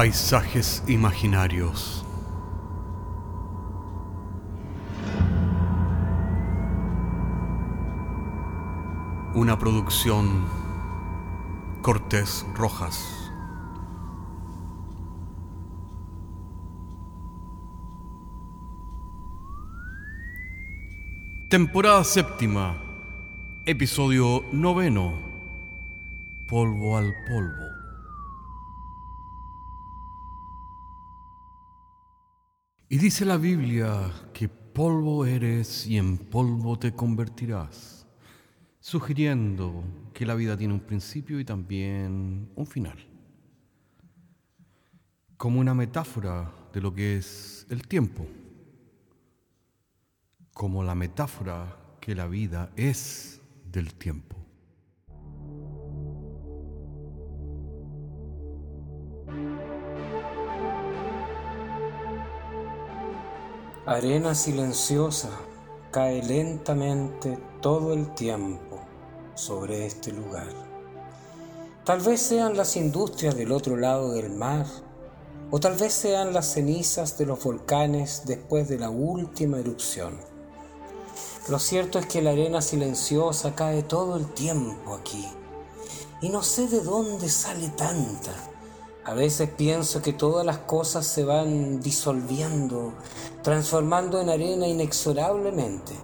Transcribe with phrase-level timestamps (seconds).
[0.00, 2.06] Paisajes imaginarios.
[9.34, 10.46] Una producción
[11.82, 13.30] Cortés Rojas.
[21.50, 22.78] Temporada séptima,
[23.66, 25.12] episodio noveno,
[26.46, 27.69] Polvo al polvo.
[32.92, 38.04] Y dice la Biblia que polvo eres y en polvo te convertirás,
[38.80, 42.98] sugiriendo que la vida tiene un principio y también un final,
[45.36, 48.26] como una metáfora de lo que es el tiempo,
[50.52, 54.39] como la metáfora que la vida es del tiempo.
[63.90, 65.30] Arena silenciosa
[65.90, 68.78] cae lentamente todo el tiempo
[69.34, 70.46] sobre este lugar.
[71.84, 74.64] Tal vez sean las industrias del otro lado del mar,
[75.50, 80.20] o tal vez sean las cenizas de los volcanes después de la última erupción.
[81.48, 85.26] Lo cierto es que la arena silenciosa cae todo el tiempo aquí,
[86.20, 88.30] y no sé de dónde sale tanta.
[89.04, 92.92] A veces pienso que todas las cosas se van disolviendo,
[93.42, 95.94] transformando en arena inexorablemente.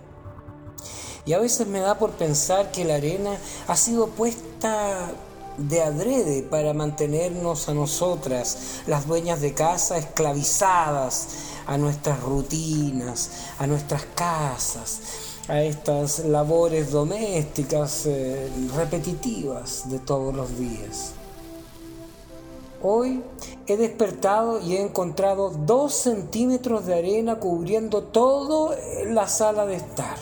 [1.27, 3.37] Y a veces me da por pensar que la arena
[3.69, 5.11] ha sido puesta
[5.59, 11.29] de adrede para mantenernos a nosotras, las dueñas de casa, esclavizadas
[11.67, 15.01] a nuestras rutinas, a nuestras casas,
[15.49, 21.13] a estas labores domésticas eh, repetitivas de todos los días.
[22.89, 23.21] Hoy
[23.67, 28.77] he despertado y he encontrado dos centímetros de arena cubriendo toda
[29.07, 30.17] la sala de estar.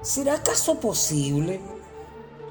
[0.00, 1.60] ¿Será acaso posible?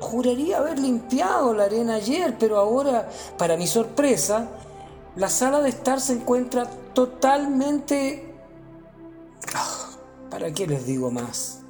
[0.02, 4.50] Juraría haber limpiado la arena ayer, pero ahora, para mi sorpresa,
[5.16, 8.36] la sala de estar se encuentra totalmente...
[9.56, 9.90] Ah,
[10.30, 11.63] ¿Para qué les digo más?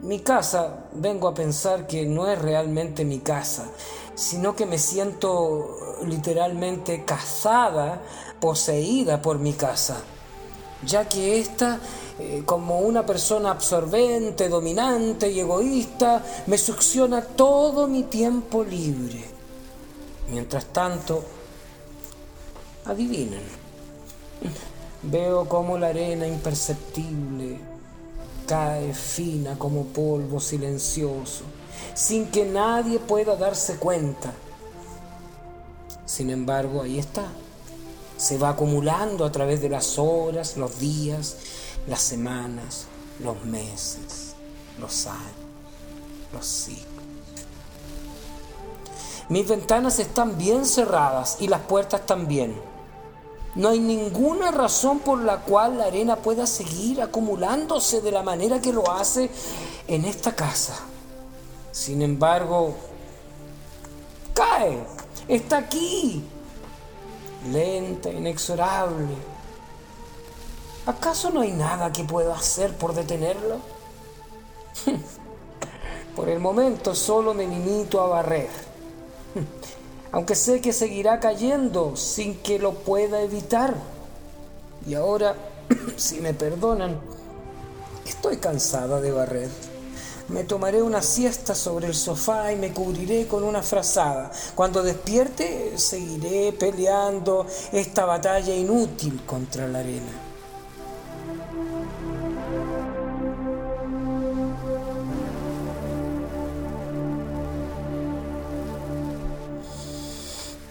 [0.00, 3.66] Mi casa, vengo a pensar que no es realmente mi casa,
[4.14, 5.76] sino que me siento
[6.06, 8.00] literalmente cazada,
[8.40, 9.96] poseída por mi casa,
[10.86, 11.80] ya que ésta,
[12.20, 19.24] eh, como una persona absorbente, dominante y egoísta, me succiona todo mi tiempo libre.
[20.30, 21.24] Mientras tanto,
[22.84, 23.42] adivinen,
[25.02, 27.67] veo como la arena imperceptible
[28.48, 31.44] cae fina como polvo silencioso
[31.94, 34.32] sin que nadie pueda darse cuenta.
[36.06, 37.26] Sin embargo, ahí está.
[38.16, 41.36] Se va acumulando a través de las horas, los días,
[41.88, 42.86] las semanas,
[43.20, 44.34] los meses,
[44.78, 45.20] los años,
[46.32, 46.86] los siglos.
[49.28, 52.54] Mis ventanas están bien cerradas y las puertas también.
[53.54, 58.60] No hay ninguna razón por la cual la arena pueda seguir acumulándose de la manera
[58.60, 59.30] que lo hace
[59.86, 60.76] en esta casa.
[61.72, 62.74] Sin embargo,
[64.34, 64.78] cae,
[65.26, 66.22] está aquí,
[67.50, 69.14] lenta, inexorable.
[70.86, 73.58] ¿Acaso no hay nada que pueda hacer por detenerlo?
[76.16, 78.48] por el momento solo me limito a barrer,
[80.12, 83.74] aunque sé que seguirá cayendo sin que lo pueda evitar.
[84.86, 85.34] Y ahora,
[85.96, 86.98] si me perdonan,
[88.06, 89.48] estoy cansada de barrer.
[90.28, 94.30] Me tomaré una siesta sobre el sofá y me cubriré con una frazada.
[94.54, 100.27] Cuando despierte, seguiré peleando esta batalla inútil contra la arena.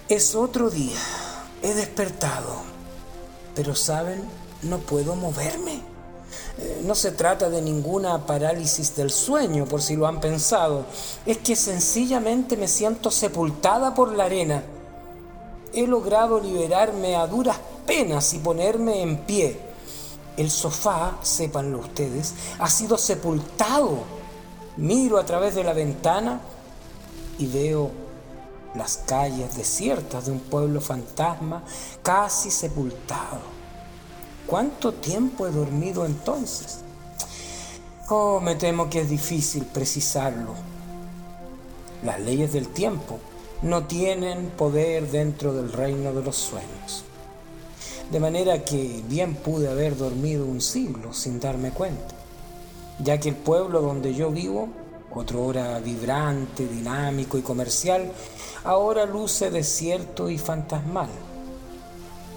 [0.10, 0.98] Es otro día.
[1.62, 2.62] He despertado.
[3.56, 4.24] Pero, ¿saben?
[4.62, 5.82] No puedo moverme.
[6.60, 10.86] Eh, no se trata de ninguna parálisis del sueño, por si lo han pensado.
[11.26, 14.64] Es que sencillamente me siento sepultada por la arena.
[15.74, 19.60] He logrado liberarme a duras penas y ponerme en pie.
[20.38, 24.04] El sofá, sépanlo ustedes, ha sido sepultado.
[24.78, 26.40] Miro a través de la ventana
[27.38, 28.07] y veo
[28.78, 31.64] las calles desiertas de un pueblo fantasma
[32.04, 33.58] casi sepultado.
[34.46, 36.80] ¿Cuánto tiempo he dormido entonces?
[38.10, 40.54] Oh, me temo que es difícil precisarlo.
[42.04, 43.20] Las leyes del tiempo
[43.62, 47.04] no tienen poder dentro del reino de los sueños.
[48.12, 52.16] De manera que bien pude haber dormido un siglo sin darme cuenta,
[53.04, 54.70] ya que el pueblo donde yo vivo,
[55.14, 58.12] otro hora vibrante, dinámico y comercial,
[58.64, 61.10] ahora luce desierto y fantasmal,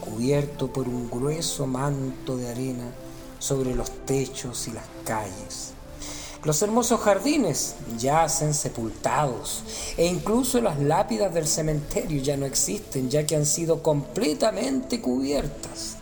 [0.01, 2.91] cubierto por un grueso manto de arena
[3.39, 5.73] sobre los techos y las calles.
[6.43, 9.63] Los hermosos jardines yacen sepultados
[9.99, 16.00] e incluso las lápidas del cementerio ya no existen ya que han sido completamente cubiertas.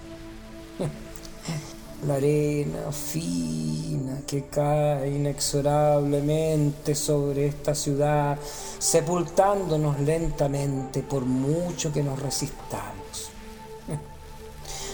[2.07, 8.39] La arena fina que cae inexorablemente sobre esta ciudad,
[8.79, 13.31] sepultándonos lentamente por mucho que nos resistamos.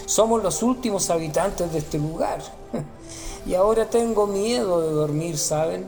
[0.07, 2.41] Somos los últimos habitantes de este lugar.
[3.47, 5.85] Y ahora tengo miedo de dormir, ¿saben?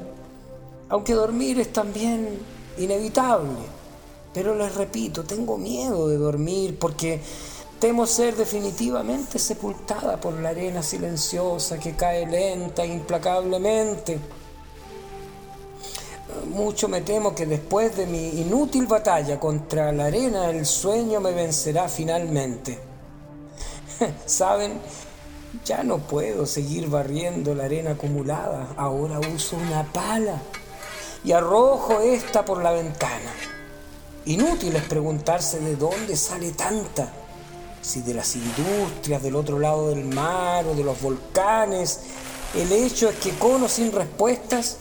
[0.90, 2.38] Aunque dormir es también
[2.78, 3.58] inevitable.
[4.32, 7.20] Pero les repito, tengo miedo de dormir porque
[7.80, 14.20] temo ser definitivamente sepultada por la arena silenciosa que cae lenta e implacablemente.
[16.50, 21.32] Mucho me temo que después de mi inútil batalla contra la arena el sueño me
[21.32, 22.80] vencerá finalmente.
[24.26, 24.80] ¿Saben?
[25.66, 28.74] Ya no puedo seguir barriendo la arena acumulada.
[28.76, 30.42] Ahora uso una pala
[31.24, 33.32] y arrojo esta por la ventana.
[34.26, 37.27] Inútil es preguntarse de dónde sale tanta.
[37.82, 42.02] Si de las industrias del otro lado del mar o de los volcanes.
[42.56, 44.78] El hecho es que con sin respuestas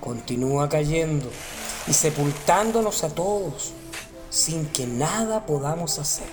[0.00, 1.30] continúa cayendo
[1.86, 3.72] y sepultándonos a todos
[4.30, 6.28] sin que nada podamos hacer.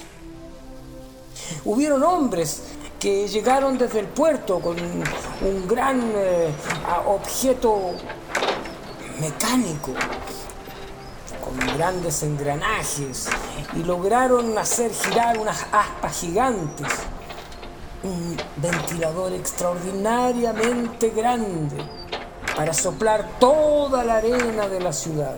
[1.66, 2.62] Hubieron hombres
[3.00, 6.50] que llegaron desde el puerto con un gran eh,
[7.06, 7.92] objeto
[9.20, 9.92] mecánico,
[11.76, 13.28] grandes engranajes,
[13.76, 16.88] y lograron hacer girar unas aspas gigantes,
[18.04, 21.78] un ventilador extraordinariamente grande
[22.56, 25.36] para soplar toda la arena de la ciudad.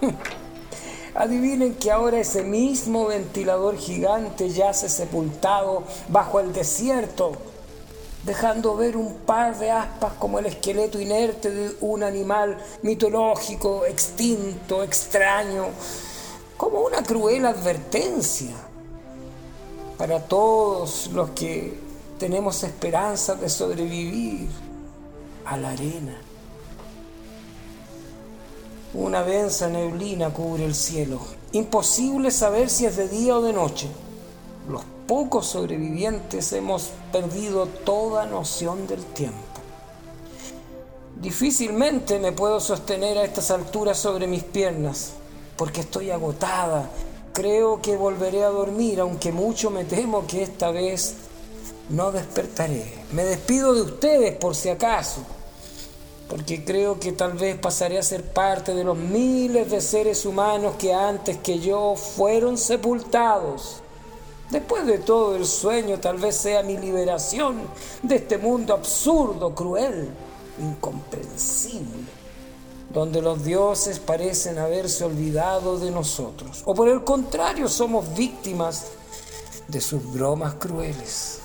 [1.14, 7.32] Adivinen que ahora ese mismo ventilador gigante yace sepultado bajo el desierto,
[8.24, 14.82] dejando ver un par de aspas como el esqueleto inerte de un animal mitológico, extinto,
[14.82, 15.66] extraño,
[16.56, 18.54] como una cruel advertencia
[19.98, 21.78] para todos los que
[22.18, 24.48] tenemos esperanza de sobrevivir
[25.44, 26.16] a la arena.
[28.94, 31.18] Una densa neblina cubre el cielo.
[31.52, 33.88] Imposible saber si es de día o de noche.
[34.68, 39.38] Los pocos sobrevivientes hemos perdido toda noción del tiempo.
[41.20, 45.12] Difícilmente me puedo sostener a estas alturas sobre mis piernas,
[45.56, 46.90] porque estoy agotada.
[47.32, 51.14] Creo que volveré a dormir, aunque mucho me temo que esta vez
[51.88, 52.92] no despertaré.
[53.12, 55.20] Me despido de ustedes por si acaso
[56.28, 60.74] porque creo que tal vez pasaré a ser parte de los miles de seres humanos
[60.78, 63.83] que antes que yo fueron sepultados.
[64.50, 67.62] Después de todo el sueño tal vez sea mi liberación
[68.02, 70.10] de este mundo absurdo, cruel,
[70.60, 72.04] incomprensible,
[72.92, 78.88] donde los dioses parecen haberse olvidado de nosotros, o por el contrario somos víctimas
[79.66, 81.40] de sus bromas crueles.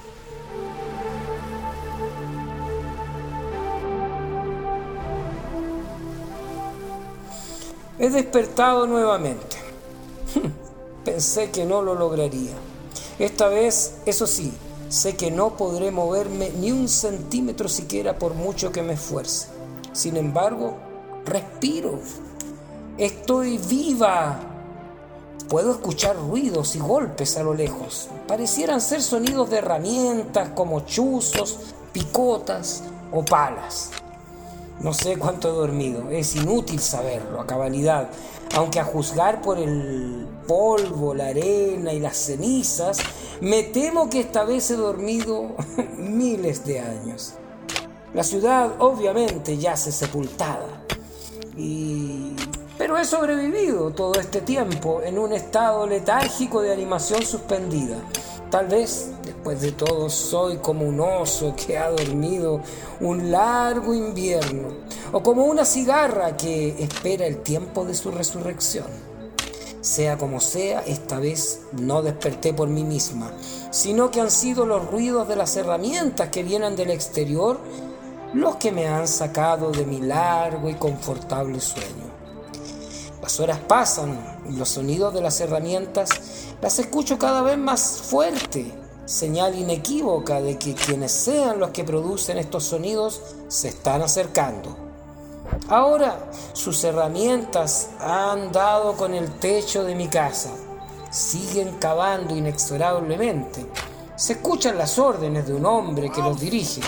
[7.98, 9.58] He despertado nuevamente.
[11.04, 12.69] Pensé que no lo lograría.
[13.20, 14.54] Esta vez, eso sí,
[14.88, 19.48] sé que no podré moverme ni un centímetro siquiera por mucho que me esfuerce.
[19.92, 20.78] Sin embargo,
[21.26, 22.00] respiro.
[22.98, 24.40] Estoy viva.
[25.50, 28.08] Puedo escuchar ruidos y golpes a lo lejos.
[28.26, 31.60] Parecieran ser sonidos de herramientas como chuzos,
[31.92, 33.92] picotas o palas.
[34.82, 38.10] No sé cuánto he dormido, es inútil saberlo a cabalidad,
[38.56, 43.00] aunque a juzgar por el polvo, la arena y las cenizas,
[43.42, 45.56] me temo que esta vez he dormido
[45.98, 47.34] miles de años.
[48.14, 50.86] La ciudad obviamente yace sepultada,
[51.58, 52.34] y...
[52.78, 57.98] pero he sobrevivido todo este tiempo en un estado letárgico de animación suspendida.
[58.50, 62.60] Tal vez, después de todo, soy como un oso que ha dormido
[63.00, 64.68] un largo invierno,
[65.14, 68.88] o como una cigarra que espera el tiempo de su resurrección.
[69.80, 73.32] Sea como sea, esta vez no desperté por mí misma,
[73.72, 77.62] sino que han sido los ruidos de las herramientas que vienen del exterior
[78.34, 82.10] los que me han sacado de mi largo y confortable sueño.
[83.22, 84.20] Las horas pasan
[84.50, 86.10] y los sonidos de las herramientas
[86.62, 92.38] las escucho cada vez más fuerte, señal inequívoca de que quienes sean los que producen
[92.38, 94.78] estos sonidos se están acercando.
[95.68, 100.52] Ahora sus herramientas han dado con el techo de mi casa.
[101.10, 103.66] Siguen cavando inexorablemente.
[104.16, 106.82] Se escuchan las órdenes de un hombre que los dirige.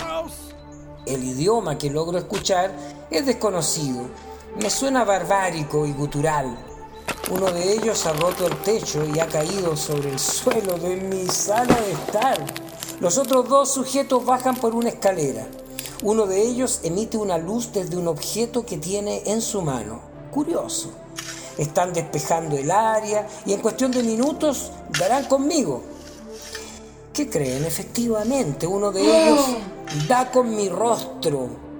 [1.04, 2.72] El idioma que logro escuchar
[3.10, 4.06] es desconocido
[4.60, 6.54] me suena barbárico y gutural.
[7.30, 11.26] Uno de ellos ha roto el techo y ha caído sobre el suelo de mi
[11.28, 12.44] sala de estar.
[13.00, 15.46] Los otros dos sujetos bajan por una escalera.
[16.02, 20.00] Uno de ellos emite una luz desde un objeto que tiene en su mano.
[20.30, 20.90] Curioso.
[21.56, 25.82] Están despejando el área y en cuestión de minutos darán conmigo.
[27.12, 27.64] ¿Qué creen?
[27.64, 29.46] Efectivamente, uno de ellos
[30.08, 31.71] da con mi rostro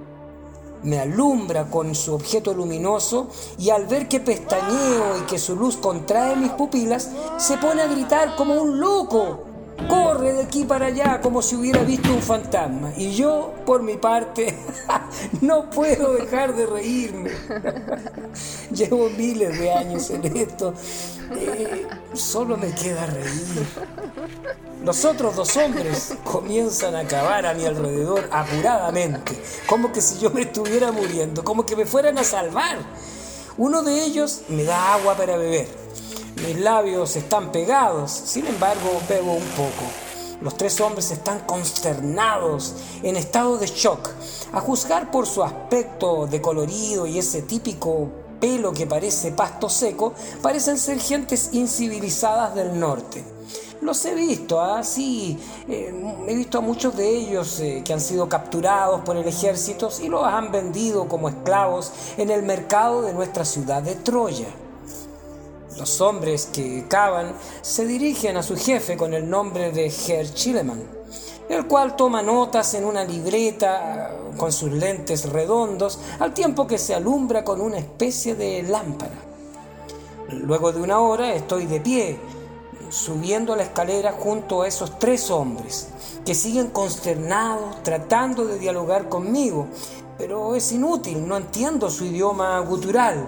[0.83, 5.77] me alumbra con su objeto luminoso y al ver que pestañeo y que su luz
[5.77, 9.52] contrae mis pupilas, se pone a gritar como un loco.
[9.87, 12.93] Corre de aquí para allá como si hubiera visto un fantasma.
[12.95, 14.57] Y yo, por mi parte,
[15.41, 17.31] no puedo dejar de reírme.
[18.71, 20.73] Llevo miles de años en esto.
[21.35, 23.65] Eh, solo me queda reír.
[24.83, 30.29] Los otros dos hombres comienzan a cavar a mi alrededor apuradamente, como que si yo
[30.29, 32.77] me estuviera muriendo, como que me fueran a salvar.
[33.57, 35.82] Uno de ellos me da agua para beber.
[36.35, 39.85] Mis labios están pegados, sin embargo bebo un poco.
[40.41, 44.09] Los tres hombres están consternados, en estado de shock.
[44.51, 48.09] A juzgar por su aspecto decolorido y ese típico
[48.41, 53.23] pelo que parece pasto seco, parecen ser gentes incivilizadas del norte.
[53.81, 55.65] Los he visto, así, ¿ah?
[55.69, 55.93] eh,
[56.27, 60.09] he visto a muchos de ellos eh, que han sido capturados por el ejército y
[60.09, 64.47] los han vendido como esclavos en el mercado de nuestra ciudad de Troya.
[65.77, 70.83] Los hombres que cavan se dirigen a su jefe con el nombre de Herr Chileman,
[71.49, 76.93] el cual toma notas en una libreta con sus lentes redondos al tiempo que se
[76.93, 79.15] alumbra con una especie de lámpara.
[80.29, 82.19] Luego de una hora estoy de pie,
[82.89, 85.87] subiendo la escalera junto a esos tres hombres,
[86.23, 89.67] que siguen consternados tratando de dialogar conmigo,
[90.17, 93.27] pero es inútil, no entiendo su idioma gutural.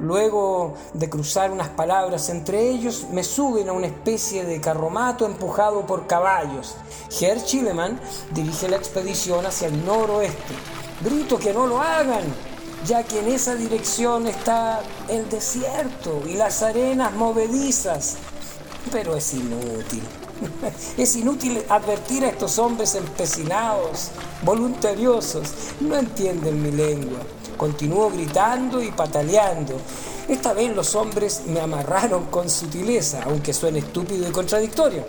[0.00, 5.86] Luego de cruzar unas palabras entre ellos, me suben a una especie de carromato empujado
[5.86, 6.74] por caballos.
[7.20, 8.00] Herr Chileman
[8.32, 10.54] dirige la expedición hacia el noroeste.
[11.04, 12.24] Grito que no lo hagan,
[12.86, 18.16] ya que en esa dirección está el desierto y las arenas movedizas.
[18.90, 20.02] Pero es inútil.
[20.96, 24.10] Es inútil advertir a estos hombres empecinados,
[24.42, 25.52] voluntariosos.
[25.80, 27.18] No entienden mi lengua.
[27.60, 29.74] Continúo gritando y pataleando.
[30.26, 35.04] Esta vez los hombres me amarraron con sutileza, aunque suene estúpido y contradictorio.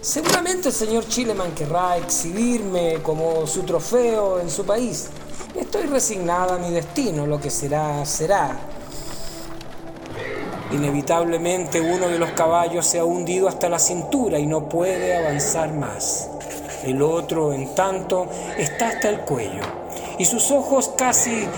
[0.00, 5.08] Seguramente el señor Chileman querrá exhibirme como su trofeo en su país.
[5.56, 8.56] Estoy resignada a mi destino, lo que será, será.
[10.70, 15.74] Inevitablemente uno de los caballos se ha hundido hasta la cintura y no puede avanzar
[15.74, 16.30] más.
[16.84, 19.80] El otro, en tanto, está hasta el cuello
[20.20, 21.48] y sus ojos casi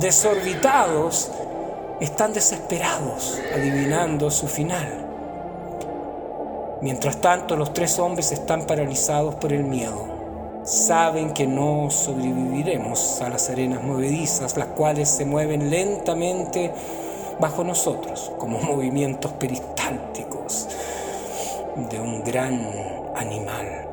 [0.00, 1.30] desorbitados
[2.00, 5.06] están desesperados, adivinando su final.
[6.80, 10.62] Mientras tanto, los tres hombres están paralizados por el miedo.
[10.64, 16.72] Saben que no sobreviviremos a las arenas movedizas, las cuales se mueven lentamente
[17.38, 20.68] bajo nosotros, como movimientos peristálticos
[21.90, 22.66] de un gran
[23.14, 23.86] animal.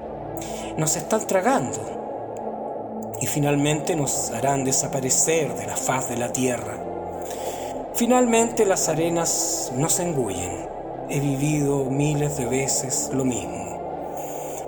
[0.77, 2.06] Nos están tragando
[3.21, 6.77] y finalmente nos harán desaparecer de la faz de la tierra.
[7.93, 10.67] Finalmente las arenas nos engullen.
[11.09, 13.67] He vivido miles de veces lo mismo.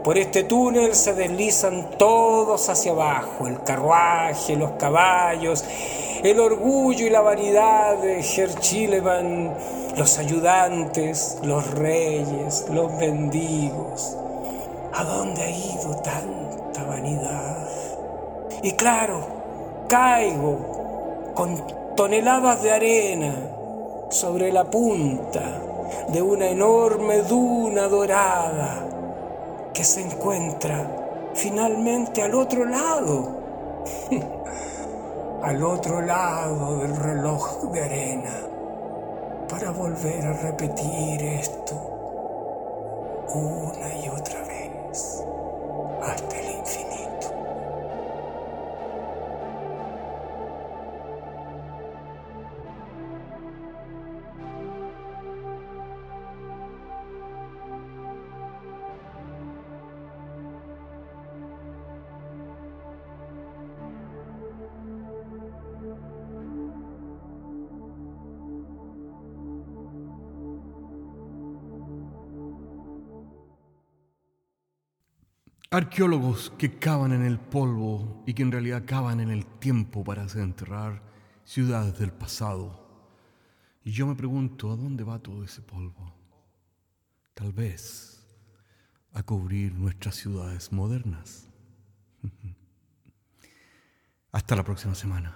[0.03, 5.63] Por este túnel se deslizan todos hacia abajo, el carruaje, los caballos,
[6.23, 9.53] el orgullo y la vanidad de Herchilevan,
[9.97, 14.15] los ayudantes, los reyes, los mendigos.
[14.93, 17.68] ¿A dónde ha ido tanta vanidad?
[18.61, 21.61] Y claro, caigo con
[21.95, 23.35] toneladas de arena
[24.09, 25.61] sobre la punta
[26.09, 28.85] de una enorme duna dorada
[29.73, 33.39] que se encuentra finalmente al otro lado.
[35.41, 38.33] al otro lado del reloj de arena
[39.47, 41.75] para volver a repetir esto
[43.33, 43.98] una y
[75.71, 80.23] Arqueólogos que cavan en el polvo y que en realidad cavan en el tiempo para
[80.23, 81.03] desenterrar
[81.43, 82.87] ciudades del pasado.
[83.83, 86.11] Y yo me pregunto, ¿a dónde va todo ese polvo?
[87.35, 88.25] Tal vez
[89.13, 91.47] a cubrir nuestras ciudades modernas.
[94.31, 95.35] Hasta la próxima semana.